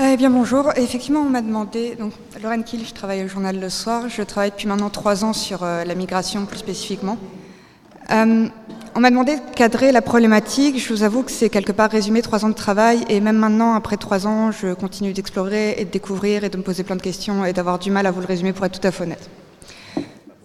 [0.00, 3.68] Eh bien bonjour, effectivement on m'a demandé, donc Lorraine Kiel, je travaille au journal Le
[3.68, 7.18] Soir, je travaille depuis maintenant trois ans sur euh, la migration plus spécifiquement.
[8.10, 8.46] Euh,
[8.94, 12.22] on m'a demandé de cadrer la problématique, je vous avoue que c'est quelque part résumé
[12.22, 15.90] trois ans de travail et même maintenant après trois ans je continue d'explorer et de
[15.90, 18.26] découvrir et de me poser plein de questions et d'avoir du mal à vous le
[18.26, 19.28] résumer pour être tout à fait honnête.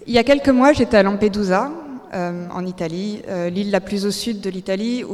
[0.07, 1.71] Il y a quelques mois j'étais à Lampedusa,
[2.14, 5.05] euh, en Italie, l'île la plus au sud de l'Italie,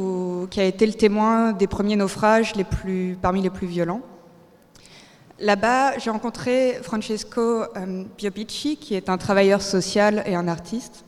[0.50, 4.00] qui a été le témoin des premiers naufrages les plus, parmi les plus violents.
[5.40, 11.04] Là-bas, j'ai rencontré Francesco euh, Biopici, qui est un travailleur social et un artiste.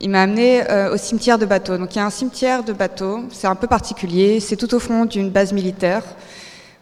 [0.00, 0.62] Il m'a amené
[0.92, 1.76] au cimetière de bateaux.
[1.76, 4.78] Donc il y a un cimetière de bateaux, c'est un peu particulier, c'est tout au
[4.78, 6.04] fond d'une base militaire.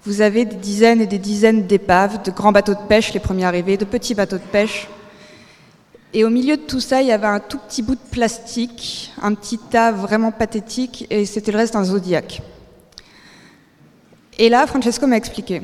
[0.05, 3.47] Vous avez des dizaines et des dizaines d'épaves, de grands bateaux de pêche, les premiers
[3.47, 4.87] arrivés, de petits bateaux de pêche,
[6.13, 9.13] et au milieu de tout ça, il y avait un tout petit bout de plastique,
[9.21, 12.41] un petit tas vraiment pathétique, et c'était le reste d'un zodiaque.
[14.39, 15.61] Et là, Francesco m'a expliqué.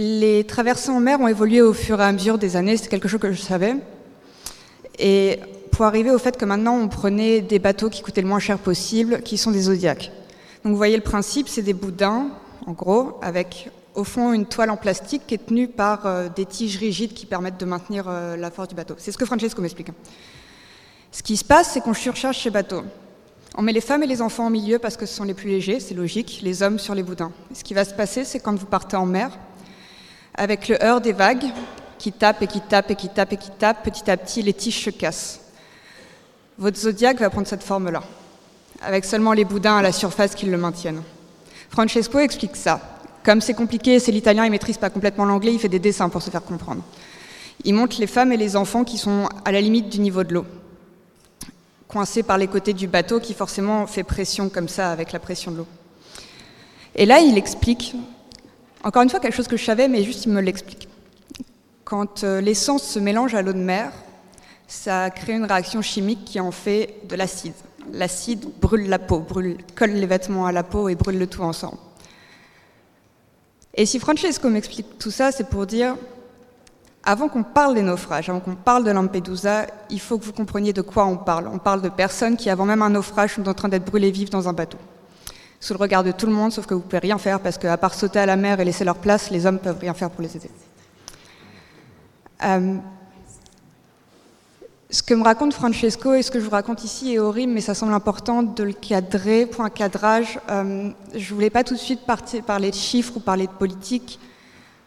[0.00, 3.08] Les traversées en mer ont évolué au fur et à mesure des années, c'est quelque
[3.08, 3.74] chose que je savais.
[4.96, 5.40] Et
[5.72, 8.58] pour arriver au fait que maintenant on prenait des bateaux qui coûtaient le moins cher
[8.58, 10.12] possible, qui sont des zodiaques.
[10.62, 12.28] Donc vous voyez le principe, c'est des boudins,
[12.64, 16.46] en gros, avec au fond une toile en plastique qui est tenue par euh, des
[16.46, 18.94] tiges rigides qui permettent de maintenir euh, la force du bateau.
[18.98, 19.88] C'est ce que Francesco m'explique.
[21.10, 22.84] Ce qui se passe, c'est qu'on surcharge ces bateaux.
[23.56, 25.48] On met les femmes et les enfants au milieu parce que ce sont les plus
[25.48, 27.32] légers, c'est logique, les hommes sur les boudins.
[27.52, 29.36] ce qui va se passer, c'est quand vous partez en mer,
[30.38, 31.46] avec le heurt des vagues
[31.98, 34.54] qui tapent et qui tapent et qui tapent et qui tapent, petit à petit, les
[34.54, 35.40] tiges se cassent.
[36.56, 38.02] Votre zodiaque va prendre cette forme-là,
[38.80, 41.02] avec seulement les boudins à la surface qui le maintiennent.
[41.70, 42.80] Francesco explique ça.
[43.24, 46.22] Comme c'est compliqué, c'est l'italien, il maîtrise pas complètement l'anglais, il fait des dessins pour
[46.22, 46.82] se faire comprendre.
[47.64, 50.34] Il montre les femmes et les enfants qui sont à la limite du niveau de
[50.34, 50.46] l'eau,
[51.88, 55.50] coincés par les côtés du bateau qui forcément fait pression comme ça avec la pression
[55.50, 55.66] de l'eau.
[56.94, 57.94] Et là, il explique,
[58.84, 60.88] encore une fois, quelque chose que je savais, mais juste il me l'explique.
[61.84, 63.92] Quand euh, l'essence se mélange à l'eau de mer,
[64.66, 67.54] ça crée une réaction chimique qui en fait de l'acide.
[67.92, 71.42] L'acide brûle la peau, brûle, colle les vêtements à la peau et brûle le tout
[71.42, 71.78] ensemble.
[73.74, 75.96] Et si Francesco m'explique tout ça, c'est pour dire,
[77.04, 80.72] avant qu'on parle des naufrages, avant qu'on parle de Lampedusa, il faut que vous compreniez
[80.72, 81.48] de quoi on parle.
[81.48, 84.30] On parle de personnes qui, avant même un naufrage, sont en train d'être brûlées vives
[84.30, 84.78] dans un bateau.
[85.60, 87.76] Sous le regard de tout le monde, sauf que vous pouvez rien faire parce qu'à
[87.76, 90.22] part sauter à la mer et laisser leur place, les hommes peuvent rien faire pour
[90.22, 90.50] les aider.
[92.44, 92.76] Euh,
[94.90, 97.60] ce que me raconte Francesco et ce que je vous raconte ici est horrible, mais
[97.60, 99.44] ça semble important de le cadrer.
[99.44, 102.00] Pour un cadrage, euh, je voulais pas tout de suite
[102.46, 104.18] parler de chiffres ou parler de politique,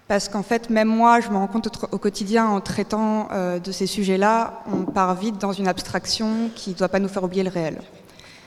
[0.08, 3.72] parce qu'en fait, même moi, je me rends compte au, quotidien en traitant euh, de
[3.72, 7.44] ces sujets-là, on part vite dans une abstraction qui ne doit pas nous faire oublier
[7.44, 7.80] le réel.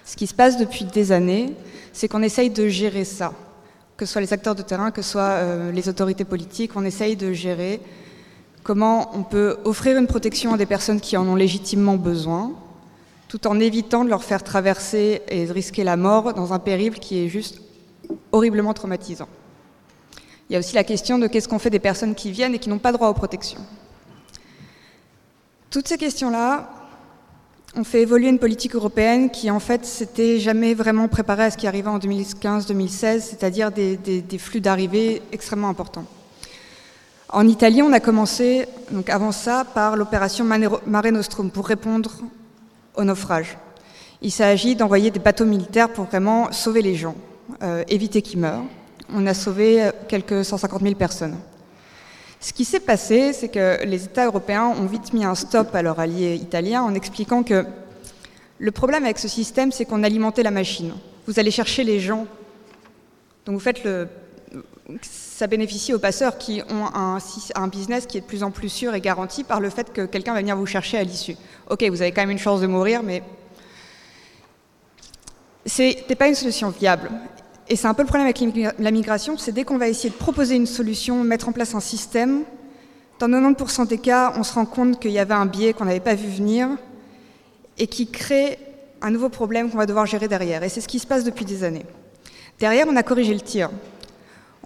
[0.04, 1.54] Ce qui se passe depuis des années,
[1.92, 3.32] c'est qu'on essaye de gérer ça,
[3.96, 6.84] que ce soit les acteurs de terrain, que ce soit euh, les autorités politiques, on
[6.84, 7.80] essaye de gérer
[8.62, 12.52] comment on peut offrir une protection à des personnes qui en ont légitimement besoin,
[13.28, 16.98] tout en évitant de leur faire traverser et de risquer la mort dans un périple
[16.98, 17.60] qui est juste
[18.32, 19.28] horriblement traumatisant.
[20.48, 22.58] Il y a aussi la question de qu'est-ce qu'on fait des personnes qui viennent et
[22.58, 23.60] qui n'ont pas droit aux protections.
[25.70, 26.70] Toutes ces questions-là
[27.76, 31.56] ont fait évoluer une politique européenne qui, en fait, s'était jamais vraiment préparée à ce
[31.56, 36.06] qui arrivait en 2015-2016, c'est-à-dire des, des flux d'arrivée extrêmement importants.
[37.34, 42.12] En Italie, on a commencé, donc avant ça, par l'opération Mare Nostrum pour répondre
[42.94, 43.58] au naufrage.
[44.22, 47.16] Il s'agit d'envoyer des bateaux militaires pour vraiment sauver les gens,
[47.62, 48.62] euh, éviter qu'ils meurent.
[49.12, 51.36] On a sauvé euh, quelques 150 000 personnes.
[52.44, 55.80] Ce qui s'est passé, c'est que les États européens ont vite mis un stop à
[55.80, 57.64] leurs alliés italiens en expliquant que
[58.58, 60.92] le problème avec ce système, c'est qu'on alimentait la machine.
[61.26, 62.26] Vous allez chercher les gens.
[63.46, 64.08] Donc vous faites le
[65.00, 68.94] ça bénéficie aux passeurs qui ont un, business qui est de plus en plus sûr
[68.94, 71.36] et garanti par le fait que quelqu'un va venir vous chercher à l'issue.
[71.70, 73.22] Ok, vous avez quand même une chance de mourir, mais
[75.64, 77.10] ce n'est pas une solution viable.
[77.68, 78.40] Et c'est un peu le problème avec
[78.78, 81.80] la migration, c'est dès qu'on va essayer de proposer une solution, mettre en place un
[81.80, 82.42] système,
[83.18, 86.00] dans 90% des cas, on se rend compte qu'il y avait un biais qu'on n'avait
[86.00, 86.68] pas vu venir
[87.78, 88.58] et qui crée
[89.00, 90.62] un nouveau problème qu'on va devoir gérer derrière.
[90.62, 91.86] Et c'est ce qui se passe depuis des années.
[92.58, 93.70] Derrière, on a corrigé le tir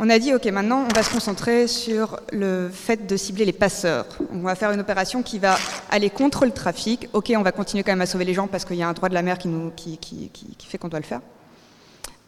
[0.01, 3.53] on a dit, OK, maintenant, on va se concentrer sur le fait de cibler les
[3.53, 4.06] passeurs.
[4.33, 5.59] On va faire une opération qui va
[5.91, 7.09] aller contre le trafic.
[7.15, 8.93] OK, on va continuer quand même à sauver les gens parce qu'il y a un
[8.93, 10.31] droit de la mer qui, qui,
[10.69, 11.21] fait qu'on doit le faire.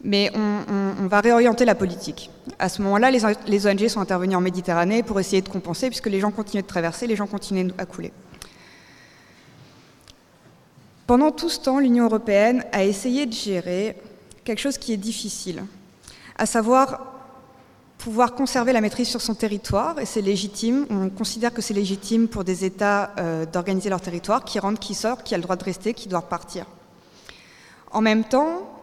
[0.03, 2.31] Mais on, va réorienter la politique.
[2.59, 6.21] À ce moment-là, les, ONG sont intervenus en Méditerranée pour essayer de compenser, puisque les
[6.21, 8.13] gens continuaient de traverser, les gens continuaient à couler.
[11.07, 13.97] Pendant tout ce temps, l'Union européenne a essayé de gérer
[14.45, 15.65] quelque chose qui est difficile,
[16.39, 17.11] à savoir
[18.01, 20.87] pouvoir conserver la maîtrise sur son territoire, et c'est légitime.
[20.91, 24.95] On considère que c'est légitime pour des États euh, d'organiser leur territoire, qui rentre, qui
[24.95, 26.65] sort, qui a le droit de rester, qui doit repartir.
[27.93, 28.80] En même temps,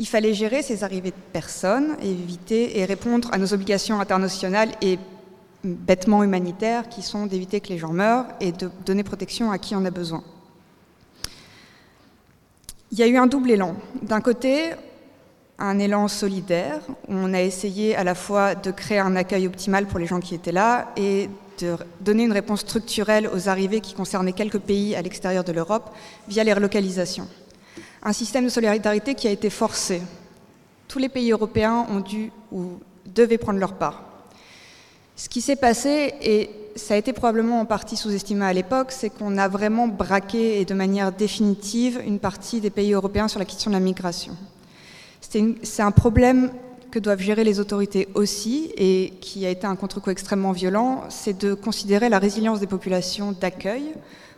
[0.00, 4.98] il fallait gérer ces arrivées de personnes, éviter et répondre à nos obligations internationales et
[5.62, 9.76] bêtement humanitaires, qui sont d'éviter que les gens meurent et de donner protection à qui
[9.76, 10.24] en a besoin.
[12.92, 13.76] Il y a eu un double élan.
[14.00, 14.70] D'un côté,
[15.58, 16.80] un élan solidaire.
[17.06, 20.20] Où on a essayé à la fois de créer un accueil optimal pour les gens
[20.20, 21.28] qui étaient là et
[21.60, 25.90] de donner une réponse structurelle aux arrivées qui concernaient quelques pays à l'extérieur de l'Europe
[26.26, 27.28] via les relocalisations.
[28.02, 30.02] Un système de solidarité qui a été forcé.
[30.88, 34.04] Tous les pays européens ont dû ou devaient prendre leur part.
[35.16, 39.10] Ce qui s'est passé, et ça a été probablement en partie sous-estimé à l'époque, c'est
[39.10, 43.44] qu'on a vraiment braqué et de manière définitive une partie des pays européens sur la
[43.44, 44.36] question de la migration.
[45.20, 46.50] C'est un problème
[46.90, 51.38] que doivent gérer les autorités aussi et qui a été un contre-coup extrêmement violent, c'est
[51.38, 53.94] de considérer la résilience des populations d'accueil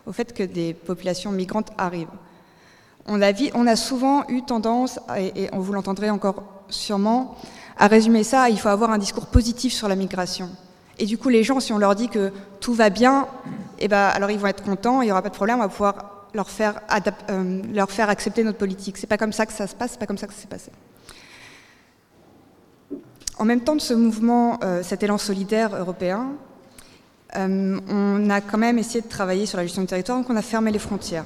[0.06, 2.08] au fait que des populations migrantes arrivent.
[3.06, 7.36] On a, souvent eu tendance, et, on vous l'entendrez encore sûrement,
[7.76, 10.48] à résumer ça, il faut avoir un discours positif sur la migration.
[10.98, 13.26] Et du coup, les gens, si on leur dit que tout va bien,
[13.78, 15.68] eh ben, alors ils vont être contents, il n'y aura pas de problème, on va
[15.68, 16.80] pouvoir leur faire,
[17.30, 18.96] euh, leur faire accepter notre politique.
[18.98, 20.46] C'est pas comme ça que ça se passe, c'est pas comme ça que ça s'est
[20.46, 20.70] passé.
[23.38, 26.32] En même temps de ce mouvement, euh, cet élan solidaire européen,
[27.36, 30.36] euh, on a quand même essayé de travailler sur la gestion du territoire, donc on
[30.36, 31.24] a fermé les frontières.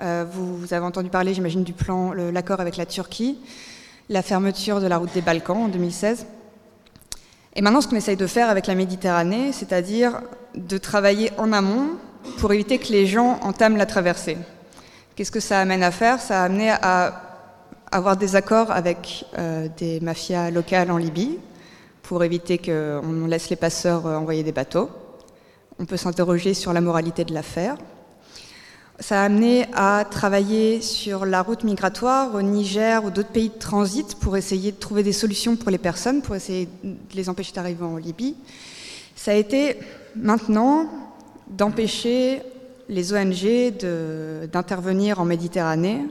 [0.00, 3.38] Vous, vous, avez entendu parler, j'imagine, du plan, l'accord avec la Turquie,
[4.08, 6.26] la fermeture de la route des Balkans en 2016.
[7.54, 10.20] Et maintenant, ce qu'on essaye de faire avec la Méditerranée, c'est-à-dire
[10.54, 11.92] de travailler en amont
[12.38, 14.36] pour éviter que les gens entament la traversée.
[15.14, 16.20] Qu'est-ce que ça amène à faire?
[16.20, 17.22] Ça a amené à
[17.90, 21.38] avoir des accords avec euh, des mafias locales en Libye
[22.02, 24.90] pour éviter qu'on laisse les passeurs euh, envoyer des bateaux.
[25.78, 27.76] On peut s'interroger sur la moralité de l'affaire.
[28.98, 33.58] Ça a amené à travailler sur la route migratoire au Niger ou d'autres pays de
[33.58, 37.52] transit pour essayer de trouver des solutions pour les personnes, pour essayer de les empêcher
[37.52, 38.36] d'arriver en Libye.
[39.14, 39.76] Ça a été
[40.14, 40.88] maintenant
[41.46, 42.40] d'empêcher
[42.88, 43.74] les ONG
[44.50, 46.06] d'intervenir en Méditerranée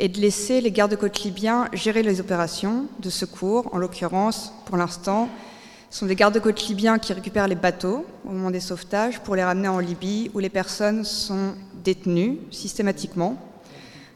[0.00, 3.72] et de laisser les gardes-côtes libyens gérer les opérations de secours.
[3.72, 5.28] En l'occurrence, pour l'instant,
[5.90, 9.44] ce sont des gardes-côtes libyens qui récupèrent les bateaux au moment des sauvetages pour les
[9.44, 13.36] ramener en Libye où les personnes sont détenues systématiquement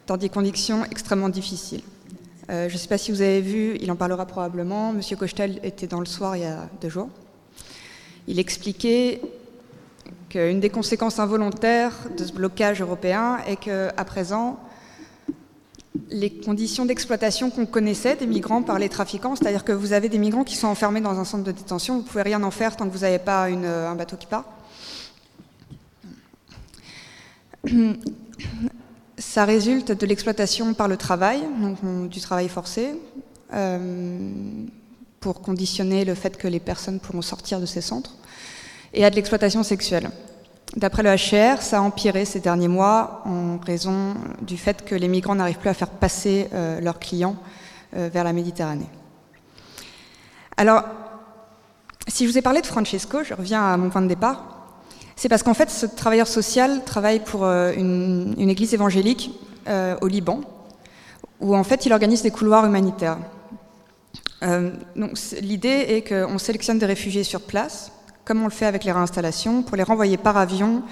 [0.07, 1.83] dans des conditions extrêmement difficiles.
[2.51, 5.61] Euh, je ne sais pas si vous avez vu, il en parlera probablement, Monsieur Cochetel
[5.63, 7.09] était dans le soir il y a deux jours.
[8.27, 9.21] Il expliquait
[10.29, 14.59] qu'une des conséquences involontaires de ce blocage européen est qu'à présent,
[16.11, 20.19] les conditions d'exploitation qu'on connaissait des migrants par les trafiquants, c'est-à-dire que vous avez des
[20.19, 22.77] migrants qui sont enfermés dans un centre de détention, vous ne pouvez rien en faire
[22.77, 24.45] tant que vous n'avez pas un bateau qui part.
[29.19, 32.95] Ça résulte de l'exploitation par le travail, donc du travail forcé,
[33.53, 34.31] euh,
[35.21, 38.17] pour conditionner le fait que les personnes pourront sortir de ces centres
[38.93, 40.11] et à de l'exploitation sexuelle.
[40.77, 45.07] D'après le HCR, ça a empiré ces derniers mois en raison du fait que les
[45.07, 47.37] migrants n'arrivent plus à faire passer euh, leurs clients
[47.95, 48.89] euh, vers la Méditerranée.
[50.57, 50.85] Alors,
[52.09, 54.52] si je vous ai parlé de Francesco, je reviens à mon point de départ,
[55.17, 59.31] c'est parce qu'en fait, ce travailleur social travaille pour euh, une, église évangélique
[60.01, 60.41] au Liban,
[61.41, 63.19] où en fait il organise des couloirs humanitaires.
[65.41, 67.93] L'idée est qu'on sélectionne des réfugiés sur place,
[68.25, 70.83] comme on le fait avec les réinstallations, pour les renvoyer par avion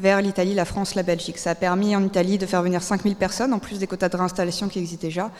[0.00, 1.38] vers l'Italie, la France, la Belgique.
[1.38, 4.16] Ça a permis en Italie de faire venir 5000 personnes, en plus des quotas de
[4.16, 5.30] réinstallation qui existent déjà.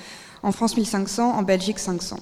[0.42, 2.18] En France, 1500, en Belgique, 500.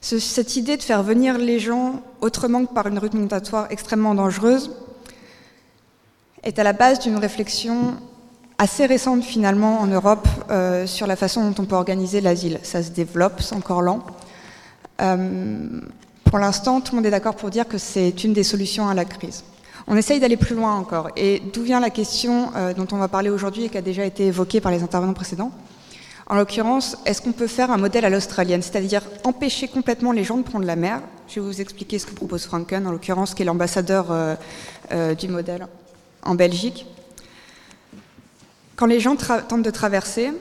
[0.00, 4.70] cette idée de faire venir les gens autrement que par une route migratoire extrêmement dangereuse
[6.44, 7.96] est à la base d'une réflexion
[8.58, 12.60] assez récente finalement en Europe euh, sur la façon dont on peut organiser l'asile.
[12.62, 14.04] Ça se développe, c'est encore lent.
[15.00, 15.80] Euh,
[16.24, 18.94] pour l'instant, tout le monde est d'accord pour dire que c'est une des solutions à
[18.94, 19.44] la crise.
[19.86, 21.10] On essaye d'aller plus loin encore.
[21.16, 24.04] Et d'où vient la question euh, dont on va parler aujourd'hui et qui a déjà
[24.04, 25.50] été évoquée par les intervenants précédents?
[26.26, 30.38] En l'occurrence, est-ce qu'on peut faire un modèle à l'australienne, c'est-à-dire empêcher complètement les gens
[30.38, 31.02] de prendre la mer?
[31.28, 34.34] Je vais vous expliquer ce que propose Franken, en l'occurrence, qui est l'ambassadeur euh,
[34.92, 35.66] euh, du modèle
[36.24, 36.86] en Belgique.
[38.76, 40.32] Quand les gens tentent de traverser,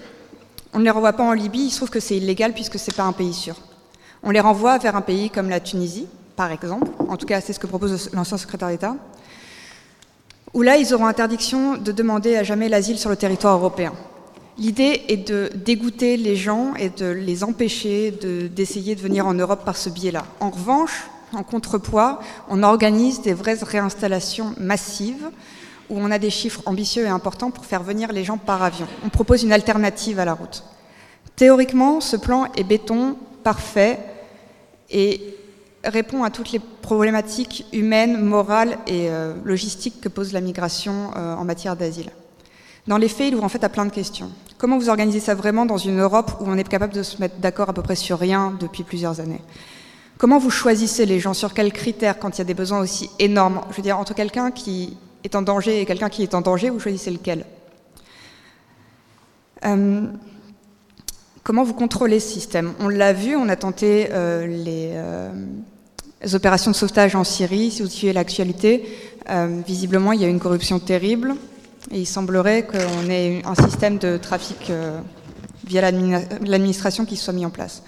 [0.73, 2.89] on ne les renvoie pas en Libye, il se trouve que c'est illégal puisque ce
[2.89, 3.55] n'est pas un pays sûr.
[4.23, 7.53] On les renvoie vers un pays comme la Tunisie, par exemple, en tout cas c'est
[7.53, 8.95] ce que propose l'ancien secrétaire d'État,
[10.53, 13.93] où là ils auront interdiction de demander à jamais l'asile sur le territoire européen.
[14.57, 19.65] L'idée est de dégoûter les gens et de les empêcher d'essayer de, venir en Europe
[19.65, 20.25] par ce biais-là.
[20.39, 25.29] En revanche, en contrepoids, on organise des vraies réinstallations massives
[25.89, 28.87] où on a des chiffres ambitieux et importants pour faire venir les gens par avion.
[29.05, 30.63] On propose une alternative à la route.
[31.35, 33.99] Théoriquement, ce plan est béton, parfait
[34.89, 35.35] et
[35.83, 41.35] répond à toutes les problématiques humaines, morales et euh, logistiques que pose la migration euh,
[41.35, 42.11] en matière d'asile.
[42.87, 44.29] Dans les faits, il ouvre en fait à plein de questions.
[44.57, 47.35] Comment vous organisez ça vraiment dans une Europe où on est capable de se mettre
[47.37, 49.41] d'accord à peu près sur rien depuis plusieurs années?
[50.17, 51.33] Comment vous choisissez les gens?
[51.33, 53.61] Sur quels critères quand il y a des besoins aussi énormes?
[53.71, 56.69] Je veux dire, entre quelqu'un qui est en danger et quelqu'un qui est en danger,
[56.69, 57.45] vous choisissez lequel
[59.65, 60.07] euh,
[61.43, 62.73] Comment vous contrôlez ce système?
[62.79, 65.31] On l'a vu, on a tenté euh, les, euh,
[66.21, 67.69] les, opérations de sauvetage en Syrie.
[67.69, 68.85] Si vous suivez l'actualité,
[69.67, 71.35] visiblement, il y a une corruption terrible.
[71.91, 74.71] Et il semblerait qu'on ait un système de trafic
[75.65, 77.83] via l'administration qui soit mis en place.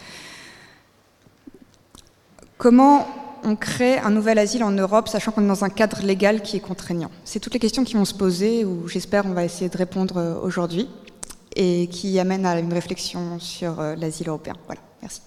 [2.58, 3.08] Comment
[3.46, 6.58] on crée un nouvel asile en Europe, sachant qu'on est dans un cadre légal qui
[6.58, 9.70] est contraignant C'est toutes les questions qui vont se poser, où j'espère on va essayer
[9.70, 10.90] de répondre euh, aujourd'hui,
[11.56, 14.56] et qui amènent à une réflexion sur euh, l'asile européen.
[14.66, 15.22] Voilà, merci.